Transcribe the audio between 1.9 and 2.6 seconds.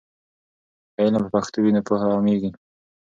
عامېږي.